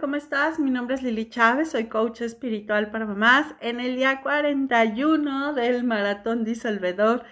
¿cómo 0.00 0.16
estás? 0.16 0.58
Mi 0.58 0.70
nombre 0.70 0.96
es 0.96 1.02
Lili 1.02 1.30
Chávez, 1.30 1.70
soy 1.70 1.86
coach 1.86 2.20
espiritual 2.20 2.90
para 2.90 3.06
mamás 3.06 3.54
en 3.60 3.80
el 3.80 3.96
día 3.96 4.20
41 4.20 5.54
del 5.54 5.84
maratón 5.84 6.44
disolvedor 6.44 7.24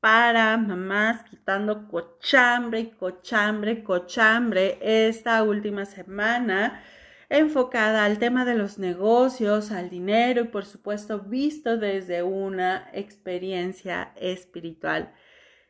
para 0.00 0.56
mamás 0.56 1.24
quitando 1.24 1.88
cochambre 1.88 2.90
cochambre, 2.92 3.82
cochambre 3.82 4.78
esta 4.80 5.42
última 5.42 5.84
semana 5.84 6.80
enfocada 7.28 8.04
al 8.04 8.18
tema 8.18 8.46
de 8.46 8.54
los 8.54 8.78
negocios, 8.78 9.70
al 9.70 9.90
dinero 9.90 10.42
y 10.42 10.48
por 10.48 10.64
supuesto 10.64 11.20
visto 11.20 11.76
desde 11.76 12.22
una 12.22 12.88
experiencia 12.94 14.12
espiritual. 14.16 15.12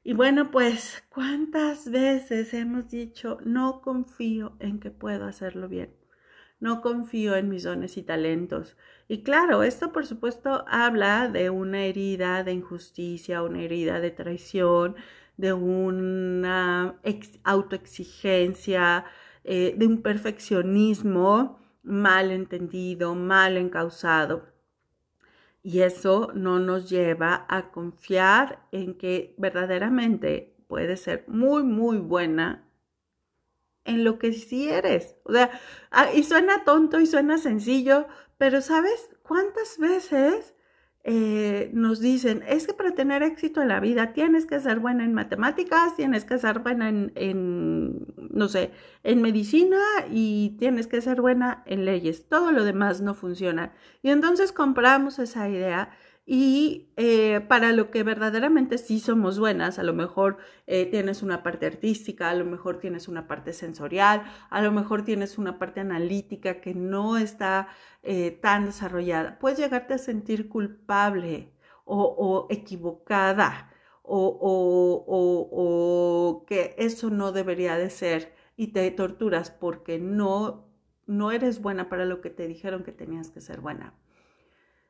Y 0.04 0.12
bueno, 0.12 0.52
pues, 0.52 1.02
¿cuántas 1.08 1.90
veces 1.90 2.54
hemos 2.54 2.88
dicho, 2.88 3.38
no 3.44 3.80
confío 3.80 4.56
en 4.60 4.78
que 4.78 4.92
puedo 4.92 5.24
hacerlo 5.24 5.68
bien? 5.68 6.05
No 6.58 6.80
confío 6.80 7.36
en 7.36 7.48
mis 7.48 7.64
dones 7.64 7.96
y 7.96 8.02
talentos. 8.02 8.76
Y 9.08 9.22
claro, 9.22 9.62
esto 9.62 9.92
por 9.92 10.06
supuesto 10.06 10.64
habla 10.68 11.28
de 11.28 11.50
una 11.50 11.84
herida 11.84 12.42
de 12.44 12.52
injusticia, 12.52 13.42
una 13.42 13.62
herida 13.62 14.00
de 14.00 14.10
traición, 14.10 14.96
de 15.36 15.52
una 15.52 16.98
autoexigencia, 17.44 19.04
eh, 19.44 19.74
de 19.76 19.86
un 19.86 20.02
perfeccionismo 20.02 21.60
mal 21.82 22.30
entendido, 22.32 23.14
mal 23.14 23.56
encausado. 23.56 24.46
Y 25.62 25.80
eso 25.80 26.30
no 26.34 26.58
nos 26.60 26.88
lleva 26.88 27.46
a 27.48 27.70
confiar 27.70 28.66
en 28.72 28.94
que 28.96 29.34
verdaderamente 29.36 30.56
puede 30.68 30.96
ser 30.96 31.24
muy, 31.28 31.62
muy 31.64 31.98
buena 31.98 32.65
en 33.86 34.04
lo 34.04 34.18
que 34.18 34.32
sí 34.32 34.68
eres. 34.68 35.16
O 35.24 35.32
sea, 35.32 35.50
ah, 35.90 36.08
y 36.14 36.22
suena 36.24 36.64
tonto 36.64 37.00
y 37.00 37.06
suena 37.06 37.38
sencillo, 37.38 38.06
pero 38.38 38.60
¿sabes 38.60 39.08
cuántas 39.22 39.78
veces 39.78 40.54
eh, 41.08 41.70
nos 41.72 42.00
dicen, 42.00 42.42
es 42.48 42.66
que 42.66 42.74
para 42.74 42.90
tener 42.90 43.22
éxito 43.22 43.62
en 43.62 43.68
la 43.68 43.78
vida 43.78 44.12
tienes 44.12 44.44
que 44.44 44.58
ser 44.58 44.80
buena 44.80 45.04
en 45.04 45.14
matemáticas, 45.14 45.94
tienes 45.94 46.24
que 46.24 46.36
ser 46.36 46.58
buena 46.58 46.88
en, 46.88 47.12
en, 47.14 48.12
no 48.16 48.48
sé, 48.48 48.72
en 49.04 49.22
medicina 49.22 49.78
y 50.10 50.56
tienes 50.58 50.88
que 50.88 51.00
ser 51.00 51.20
buena 51.20 51.62
en 51.66 51.84
leyes. 51.84 52.28
Todo 52.28 52.50
lo 52.50 52.64
demás 52.64 53.02
no 53.02 53.14
funciona. 53.14 53.72
Y 54.02 54.10
entonces 54.10 54.50
compramos 54.50 55.20
esa 55.20 55.48
idea 55.48 55.90
y 56.28 56.92
eh, 56.96 57.40
para 57.48 57.70
lo 57.70 57.92
que 57.92 58.02
verdaderamente 58.02 58.78
sí 58.78 58.98
somos 58.98 59.38
buenas, 59.38 59.78
a 59.78 59.84
lo 59.84 59.94
mejor 59.94 60.38
eh, 60.66 60.84
tienes 60.86 61.22
una 61.22 61.44
parte 61.44 61.66
artística, 61.66 62.28
a 62.28 62.34
lo 62.34 62.44
mejor 62.44 62.80
tienes 62.80 63.06
una 63.06 63.28
parte 63.28 63.52
sensorial, 63.52 64.24
a 64.50 64.60
lo 64.60 64.72
mejor 64.72 65.04
tienes 65.04 65.38
una 65.38 65.60
parte 65.60 65.78
analítica 65.78 66.60
que 66.60 66.74
no 66.74 67.16
está 67.16 67.68
eh, 68.02 68.32
tan 68.42 68.66
desarrollada, 68.66 69.38
puedes 69.38 69.58
llegarte 69.60 69.94
a 69.94 69.98
sentir 69.98 70.48
culpable 70.48 71.52
o, 71.84 72.48
equivocada 72.50 73.70
o, 74.02 74.38
o, 75.06 76.44
que 76.46 76.74
eso 76.78 77.10
no 77.10 77.30
debería 77.30 77.76
de 77.76 77.90
ser 77.90 78.34
y 78.56 78.68
te 78.68 78.90
torturas 78.90 79.50
porque 79.52 79.98
no, 80.00 80.66
no 81.06 81.30
eres 81.30 81.62
buena 81.62 81.88
para 81.88 82.04
lo 82.04 82.20
que 82.20 82.30
te 82.30 82.48
dijeron 82.48 82.82
que 82.82 82.92
tenías 82.92 83.30
que 83.30 83.40
ser 83.40 83.60
buena. 83.60 83.94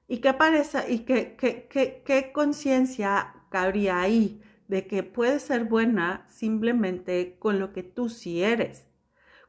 ¿Y 0.08 0.18
qué 0.18 0.32
parece? 0.34 0.92
¿Y 0.92 1.00
qué, 1.00 1.36
qué, 1.36 1.66
qué, 1.68 2.02
qué 2.04 2.32
conciencia 2.32 3.34
cabría 3.50 4.00
ahí 4.00 4.42
de 4.68 4.86
que 4.86 5.02
puedes 5.02 5.42
ser 5.42 5.64
buena 5.64 6.26
simplemente 6.28 7.36
con 7.38 7.58
lo 7.58 7.72
que 7.72 7.82
tú 7.82 8.08
sí 8.08 8.42
eres? 8.42 8.86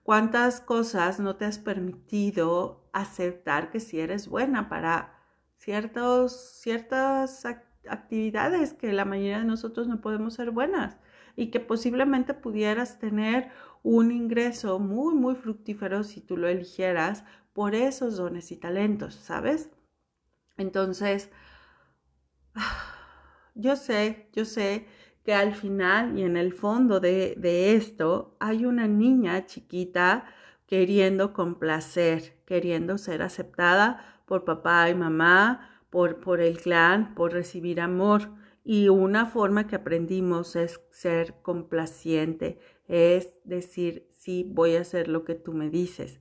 ¿Cuántas 0.03 0.61
cosas 0.61 1.19
no 1.19 1.35
te 1.35 1.45
has 1.45 1.59
permitido 1.59 2.89
aceptar 2.94 3.69
que 3.72 3.80
sí 3.80 4.00
eres 4.00 4.28
buena 4.28 4.69
para 4.69 5.19
ciertos, 5.58 6.59
ciertas 6.61 7.45
actividades 7.45 8.73
que 8.73 8.94
la 8.94 9.05
mayoría 9.05 9.39
de 9.39 9.45
nosotros 9.45 9.88
no 9.88 10.01
podemos 10.01 10.35
ser 10.35 10.51
buenas? 10.51 10.97
y 11.38 11.51
que 11.51 11.59
posiblemente 11.59 12.34
pudieras 12.34 13.00
tener 13.00 13.50
un 13.84 14.12
ingreso 14.12 14.79
muy, 14.79 15.13
muy 15.13 15.35
fructífero 15.35 16.03
si 16.03 16.19
tú 16.19 16.35
lo 16.35 16.47
eligieras 16.50 17.24
por 17.53 17.75
esos 17.75 18.18
dones 18.18 18.51
y 18.51 18.57
talentos, 18.57 19.13
¿sabes? 19.16 19.69
Entonces, 20.57 21.29
yo 23.56 23.75
sé, 23.75 24.29
yo 24.34 24.45
sé 24.45 24.88
que 25.23 25.34
al 25.34 25.53
final 25.53 26.18
y 26.18 26.23
en 26.23 26.38
el 26.38 26.53
fondo 26.53 27.00
de, 27.00 27.35
de, 27.38 27.75
esto 27.75 28.38
hay 28.40 28.66
una 28.66 28.88
niña 28.88 29.45
chiquita 29.45 30.25
queriendo 30.68 31.34
complacer, 31.34 32.41
queriendo 32.45 32.97
ser 32.97 33.22
aceptada 33.22 34.22
por 34.25 34.45
papá 34.45 34.90
y 34.90 34.95
mamá, 34.95 35.84
por, 35.90 36.19
por 36.19 36.41
el 36.41 36.59
clan, 36.59 37.16
por 37.16 37.34
recibir 37.34 37.81
amor. 37.81 38.29
Y 38.63 38.89
una 38.89 39.25
forma 39.25 39.66
que 39.68 39.78
aprendimos 39.78 40.56
es 40.57 40.81
ser 40.91 41.41
complaciente, 41.41 42.59
es 42.88 43.34
decir, 43.45 44.09
sí, 44.12 44.45
voy 44.50 44.75
a 44.75 44.81
hacer 44.81 45.07
lo 45.07 45.24
que 45.24 45.35
tú 45.35 45.53
me 45.53 45.69
dices. 45.69 46.19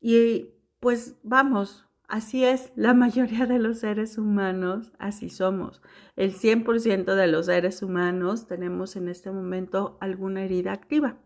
Y 0.00 0.54
pues 0.80 1.16
vamos, 1.22 1.87
Así 2.08 2.42
es, 2.42 2.72
la 2.74 2.94
mayoría 2.94 3.44
de 3.44 3.58
los 3.58 3.80
seres 3.80 4.16
humanos, 4.16 4.92
así 4.98 5.28
somos. 5.28 5.82
El 6.16 6.34
100% 6.34 7.14
de 7.14 7.26
los 7.26 7.46
seres 7.46 7.82
humanos 7.82 8.46
tenemos 8.46 8.96
en 8.96 9.08
este 9.08 9.30
momento 9.30 9.98
alguna 10.00 10.42
herida 10.42 10.72
activa. 10.72 11.18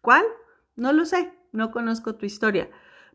¿Cuál? 0.00 0.24
No 0.76 0.94
lo 0.94 1.04
sé, 1.04 1.30
no 1.52 1.70
conozco 1.70 2.14
tu 2.14 2.24
historia. 2.24 2.70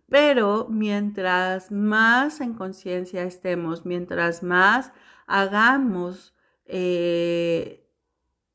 Pero 0.07 0.67
mientras 0.69 1.71
más 1.71 2.41
en 2.41 2.53
conciencia 2.53 3.23
estemos, 3.23 3.87
mientras 3.87 4.43
más 4.43 4.93
hagamos 5.25 6.35
eh, 6.65 7.84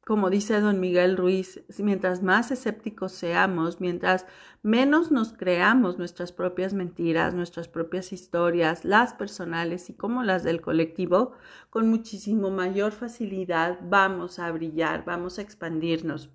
como 0.05 0.31
dice 0.31 0.61
don 0.61 0.81
Miguel 0.81 1.17
Ruiz, 1.17 1.63
mientras 1.79 2.23
más 2.23 2.51
escépticos 2.51 3.13
seamos, 3.13 3.81
mientras 3.81 4.27
menos 4.63 5.11
nos 5.13 5.33
creamos 5.33 5.99
nuestras 5.99 6.33
propias 6.33 6.73
mentiras, 6.73 7.35
nuestras 7.35 7.69
propias 7.69 8.13
historias, 8.13 8.85
las 8.85 9.15
personales 9.15 9.91
y 9.91 9.95
como 9.95 10.23
las 10.23 10.43
del 10.43 10.63
colectivo, 10.63 11.33
con 11.69 11.89
muchísimo 11.89 12.51
mayor 12.51 12.93
facilidad 12.93 13.79
vamos 13.83 14.39
a 14.39 14.51
brillar, 14.51 15.05
vamos 15.05 15.39
a 15.39 15.43
expandirnos. 15.43 16.31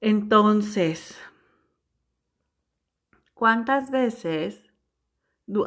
Entonces, 0.00 1.18
¿cuántas 3.34 3.90
veces 3.90 4.62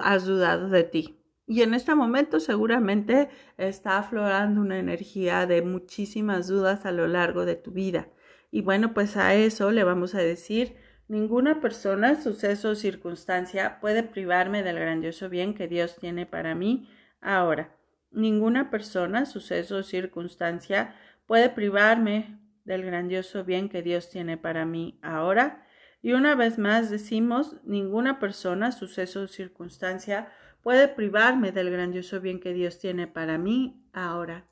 has 0.02 0.26
dudado 0.26 0.70
de 0.70 0.84
ti? 0.84 1.21
Y 1.52 1.64
en 1.64 1.74
este 1.74 1.94
momento 1.96 2.40
seguramente 2.40 3.28
está 3.58 3.98
aflorando 3.98 4.62
una 4.62 4.80
energía 4.80 5.46
de 5.46 5.62
muchísimas 5.62 6.48
dudas 6.48 6.86
a 6.86 6.94
lo 6.94 7.10
largo 7.10 7.44
de 7.44 7.58
tu 7.58 7.72
vida. 7.72 8.08
Y 8.52 8.62
bueno, 8.62 8.94
pues 8.94 9.18
a 9.18 9.34
eso 9.36 9.70
le 9.72 9.84
vamos 9.84 10.16
a 10.16 10.20
decir, 10.20 10.78
ninguna 11.10 11.60
persona, 11.60 12.16
suceso 12.22 12.70
o 12.70 12.76
circunstancia 12.76 13.82
puede 13.82 14.02
privarme 14.02 14.64
del 14.64 14.80
grandioso 14.80 15.28
bien 15.28 15.54
que 15.54 15.68
Dios 15.68 15.98
tiene 15.98 16.26
para 16.26 16.56
mí 16.56 16.90
ahora. 17.20 17.76
Ninguna 18.12 18.72
persona, 18.72 19.26
suceso 19.26 19.76
o 19.76 19.84
circunstancia 19.84 20.96
puede 21.28 21.50
privarme 21.50 22.40
del 22.64 22.86
grandioso 22.86 23.44
bien 23.44 23.68
que 23.68 23.82
Dios 23.82 24.10
tiene 24.10 24.38
para 24.38 24.66
mí 24.66 25.00
ahora. 25.02 25.68
Y 26.02 26.14
una 26.14 26.34
vez 26.34 26.58
más 26.58 26.90
decimos, 26.90 27.58
ninguna 27.66 28.20
persona, 28.20 28.72
suceso 28.72 29.24
o 29.24 29.28
circunstancia 29.28 30.30
puede 30.62 30.88
privarme 30.88 31.52
del 31.52 31.70
grandioso 31.70 32.22
bien 32.22 32.40
que 32.40 32.54
Dios 32.54 32.80
tiene 32.80 33.08
para 33.08 33.38
mí 33.38 33.84
ahora. 33.94 34.46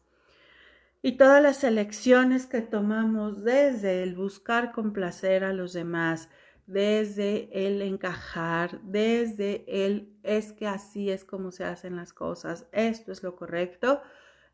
Y 1.02 1.14
todas 1.14 1.42
las 1.42 1.64
elecciones 1.64 2.46
que 2.46 2.62
tomamos 2.62 3.44
desde 3.44 4.04
el 4.04 4.16
buscar 4.16 4.74
complacer 4.74 5.44
a 5.46 5.54
los 5.54 5.72
demás, 5.72 6.30
desde 6.68 7.50
el 7.68 7.82
encajar, 7.82 8.82
desde 8.84 9.64
el 9.68 10.14
es 10.24 10.52
que 10.52 10.68
así 10.68 11.10
es 11.10 11.24
como 11.24 11.52
se 11.52 11.64
hacen 11.64 11.96
las 11.96 12.14
cosas, 12.14 12.68
esto 12.74 13.12
es 13.12 13.24
lo 13.24 13.36
correcto, 13.36 14.02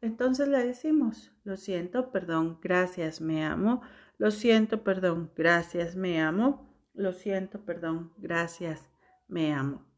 entonces 0.01 0.47
le 0.47 0.63
decimos, 0.63 1.31
lo 1.43 1.57
siento, 1.57 2.11
perdón, 2.11 2.59
gracias, 2.61 3.21
me 3.21 3.43
amo, 3.43 3.81
lo 4.17 4.31
siento, 4.31 4.83
perdón, 4.83 5.31
gracias, 5.35 5.95
me 5.95 6.21
amo, 6.21 6.69
lo 6.93 7.11
siento, 7.11 7.65
perdón, 7.65 8.13
gracias, 8.17 8.87
me 9.27 9.53
amo. 9.53 9.94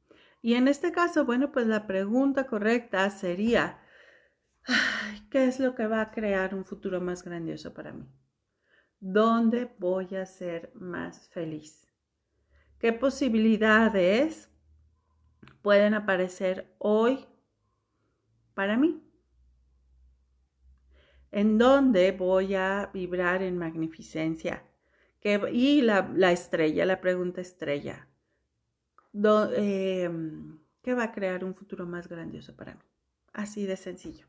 Y 0.47 0.53
en 0.53 0.69
este 0.69 0.93
caso, 0.93 1.25
bueno, 1.25 1.51
pues 1.51 1.67
la 1.67 1.87
pregunta 1.87 2.47
correcta 2.47 3.09
sería, 3.09 3.81
¿qué 5.29 5.45
es 5.45 5.59
lo 5.59 5.75
que 5.75 5.87
va 5.87 5.99
a 5.99 6.11
crear 6.11 6.55
un 6.55 6.63
futuro 6.63 7.01
más 7.01 7.21
grandioso 7.21 7.73
para 7.73 7.91
mí? 7.91 8.07
¿Dónde 9.01 9.75
voy 9.77 10.15
a 10.15 10.25
ser 10.25 10.71
más 10.73 11.27
feliz? 11.31 11.91
¿Qué 12.79 12.93
posibilidades 12.93 14.49
pueden 15.61 15.93
aparecer 15.93 16.73
hoy 16.77 17.25
para 18.53 18.77
mí? 18.77 19.03
¿En 21.29 21.57
dónde 21.57 22.13
voy 22.13 22.55
a 22.55 22.89
vibrar 22.93 23.41
en 23.43 23.57
magnificencia? 23.57 24.63
y 25.51 25.81
la, 25.81 26.09
la 26.15 26.31
estrella, 26.31 26.85
la 26.85 27.01
pregunta 27.01 27.41
estrella. 27.41 28.07
Em, 29.55 30.59
que 30.81 30.93
va 30.93 31.03
a 31.03 31.11
crear 31.11 31.43
un 31.43 31.55
futuro 31.55 31.85
más 31.85 32.07
grandioso 32.07 32.55
para 32.55 32.75
mí. 32.75 32.81
Así 33.33 33.65
de 33.65 33.77
sencillo. 33.77 34.25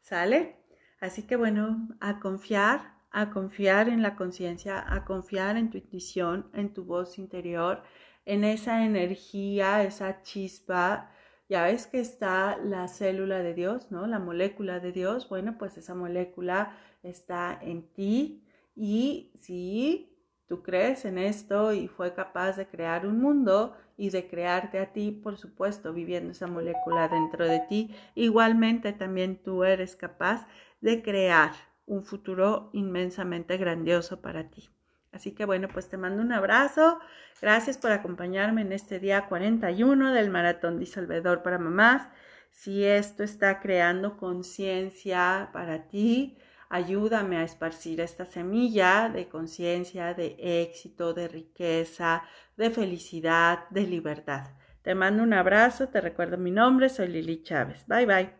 ¿Sale? 0.00 0.56
Así 1.00 1.22
que 1.22 1.36
bueno, 1.36 1.88
a 2.00 2.20
confiar, 2.20 2.94
a 3.10 3.30
confiar 3.30 3.88
en 3.88 4.02
la 4.02 4.16
conciencia, 4.16 4.84
a 4.86 5.04
confiar 5.04 5.56
en 5.56 5.70
tu 5.70 5.78
intuición, 5.78 6.50
en 6.52 6.72
tu 6.72 6.84
voz 6.84 7.18
interior, 7.18 7.82
en 8.24 8.44
esa 8.44 8.84
energía, 8.84 9.82
esa 9.82 10.22
chispa. 10.22 11.10
Ya 11.48 11.64
ves 11.64 11.86
que 11.86 12.00
está 12.00 12.56
la 12.56 12.88
célula 12.88 13.38
de 13.38 13.54
Dios, 13.54 13.90
¿no? 13.90 14.06
La 14.06 14.18
molécula 14.18 14.80
de 14.80 14.92
Dios. 14.92 15.28
Bueno, 15.28 15.56
pues 15.58 15.76
esa 15.76 15.94
molécula 15.94 16.76
está 17.02 17.58
en 17.60 17.86
ti 17.92 18.44
y 18.74 19.32
si 19.38 20.13
tú 20.46 20.62
crees 20.62 21.04
en 21.04 21.18
esto 21.18 21.72
y 21.72 21.88
fue 21.88 22.14
capaz 22.14 22.56
de 22.56 22.66
crear 22.66 23.06
un 23.06 23.20
mundo 23.20 23.76
y 23.96 24.10
de 24.10 24.28
crearte 24.28 24.78
a 24.78 24.92
ti, 24.92 25.10
por 25.12 25.38
supuesto, 25.38 25.92
viviendo 25.92 26.32
esa 26.32 26.46
molécula 26.46 27.08
dentro 27.08 27.46
de 27.46 27.60
ti, 27.68 27.94
igualmente 28.14 28.92
también 28.92 29.36
tú 29.36 29.64
eres 29.64 29.96
capaz 29.96 30.46
de 30.80 31.02
crear 31.02 31.52
un 31.86 32.04
futuro 32.04 32.70
inmensamente 32.72 33.56
grandioso 33.56 34.20
para 34.20 34.50
ti. 34.50 34.68
Así 35.12 35.32
que 35.32 35.44
bueno, 35.44 35.68
pues 35.68 35.88
te 35.88 35.96
mando 35.96 36.22
un 36.22 36.32
abrazo. 36.32 36.98
Gracias 37.40 37.78
por 37.78 37.92
acompañarme 37.92 38.62
en 38.62 38.72
este 38.72 38.98
día 38.98 39.26
41 39.28 40.12
del 40.12 40.30
Maratón 40.30 40.78
Disolvedor 40.78 41.42
para 41.42 41.58
Mamás. 41.58 42.08
Si 42.50 42.84
esto 42.84 43.22
está 43.22 43.60
creando 43.60 44.16
conciencia 44.16 45.50
para 45.52 45.86
ti, 45.86 46.36
ayúdame 46.68 47.36
a 47.36 47.44
esparcir 47.44 48.00
esta 48.00 48.24
semilla 48.24 49.08
de 49.08 49.28
conciencia, 49.28 50.14
de 50.14 50.36
éxito, 50.38 51.14
de 51.14 51.28
riqueza, 51.28 52.22
de 52.56 52.70
felicidad, 52.70 53.68
de 53.70 53.82
libertad. 53.82 54.48
Te 54.82 54.94
mando 54.94 55.22
un 55.22 55.32
abrazo, 55.32 55.88
te 55.88 56.00
recuerdo 56.00 56.36
mi 56.36 56.50
nombre, 56.50 56.88
soy 56.88 57.08
Lili 57.08 57.42
Chávez. 57.42 57.86
Bye 57.86 58.06
bye. 58.06 58.30